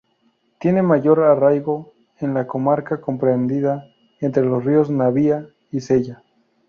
[0.59, 3.85] Tiene mayor arraigo en la comarca comprendida
[4.19, 6.23] entre los ríos Navia y Sella.